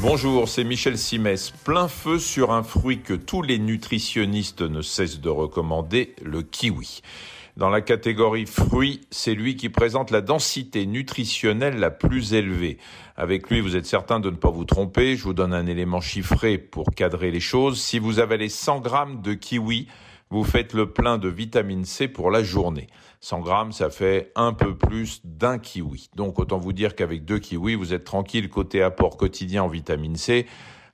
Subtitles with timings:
[0.00, 1.52] Bonjour, c'est Michel Simès.
[1.64, 7.00] Plein feu sur un fruit que tous les nutritionnistes ne cessent de recommander, le kiwi.
[7.56, 12.76] Dans la catégorie fruits, c'est lui qui présente la densité nutritionnelle la plus élevée.
[13.16, 15.16] Avec lui, vous êtes certain de ne pas vous tromper.
[15.16, 17.80] Je vous donne un élément chiffré pour cadrer les choses.
[17.80, 19.88] Si vous avalez 100 grammes de kiwi,
[20.30, 22.88] vous faites le plein de vitamine C pour la journée.
[23.20, 26.10] 100 grammes, ça fait un peu plus d'un kiwi.
[26.16, 30.16] Donc autant vous dire qu'avec deux kiwis, vous êtes tranquille côté apport quotidien en vitamine
[30.16, 30.46] C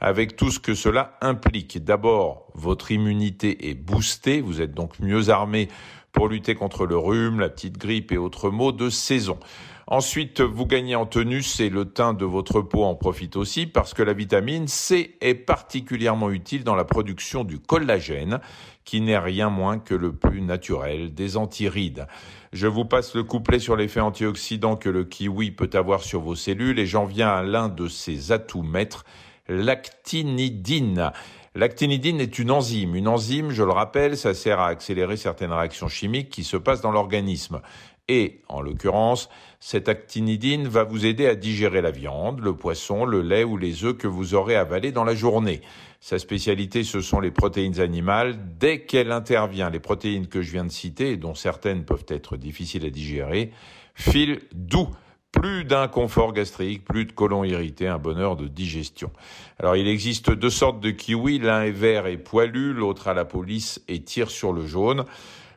[0.00, 1.84] avec tout ce que cela implique.
[1.84, 5.68] D'abord, votre immunité est boostée, vous êtes donc mieux armé
[6.12, 9.38] pour lutter contre le rhume, la petite grippe et autres maux de saison.
[9.92, 13.92] Ensuite, vous gagnez en tenue et le teint de votre peau en profite aussi parce
[13.92, 18.38] que la vitamine C est particulièrement utile dans la production du collagène,
[18.84, 22.06] qui n'est rien moins que le plus naturel des antirides.
[22.52, 26.36] Je vous passe le couplet sur l'effet antioxydant que le kiwi peut avoir sur vos
[26.36, 29.04] cellules et j'en viens à l'un de ses atouts maîtres,
[29.48, 31.10] l'actinidine.
[31.56, 32.94] L'actinidine est une enzyme.
[32.94, 36.80] Une enzyme, je le rappelle, ça sert à accélérer certaines réactions chimiques qui se passent
[36.80, 37.60] dans l'organisme.
[38.06, 43.20] Et, en l'occurrence, cette actinidine va vous aider à digérer la viande, le poisson, le
[43.20, 45.60] lait ou les œufs que vous aurez avalés dans la journée.
[46.00, 48.36] Sa spécialité, ce sont les protéines animales.
[48.58, 52.86] Dès qu'elle intervient, les protéines que je viens de citer, dont certaines peuvent être difficiles
[52.86, 53.50] à digérer,
[53.94, 54.88] filent doux
[55.40, 59.10] plus d'inconfort gastrique, plus de côlon irrité, un bonheur de digestion.
[59.58, 63.24] Alors il existe deux sortes de kiwis, l'un est vert et poilu, l'autre à la
[63.24, 65.06] police et tire sur le jaune.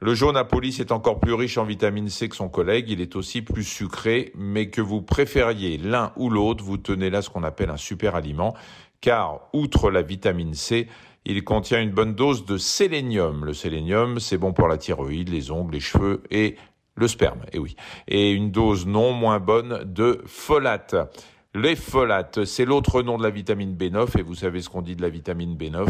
[0.00, 3.00] Le jaune à police est encore plus riche en vitamine C que son collègue, il
[3.00, 7.30] est aussi plus sucré, mais que vous préfériez l'un ou l'autre, vous tenez là ce
[7.30, 8.56] qu'on appelle un super aliment,
[9.00, 10.88] car outre la vitamine C,
[11.24, 13.44] il contient une bonne dose de sélénium.
[13.44, 16.56] Le sélénium, c'est bon pour la thyroïde, les ongles, les cheveux et
[16.98, 17.76] le sperme, et eh oui.
[18.06, 20.96] Et une dose non moins bonne de folate.
[21.54, 24.94] Les folates, c'est l'autre nom de la vitamine B9 et vous savez ce qu'on dit
[24.94, 25.88] de la vitamine B9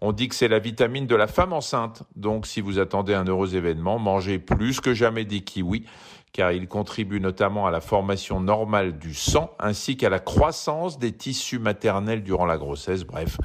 [0.00, 2.04] On dit que c'est la vitamine de la femme enceinte.
[2.14, 5.84] Donc si vous attendez un heureux événement, mangez plus que jamais des kiwis
[6.32, 11.10] car ils contribuent notamment à la formation normale du sang ainsi qu'à la croissance des
[11.10, 13.02] tissus maternels durant la grossesse.
[13.02, 13.36] Bref,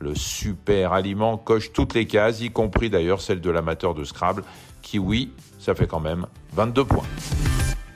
[0.00, 4.42] le super aliment coche toutes les cases, y compris d'ailleurs celle de l'amateur de Scrabble.
[4.82, 7.06] Kiwi, ça fait quand même 22 points.